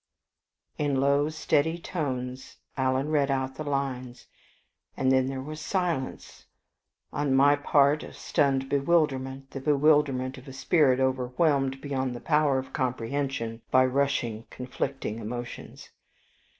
[0.79, 4.25] In low steady tones Alan read out the lines,
[4.97, 6.47] and then there was silence
[7.13, 12.57] on my part of stunned bewilderment, the bewilderment of a spirit overwhelmed beyond the power
[12.57, 15.91] of comprehension by rushing, conflicting emotions.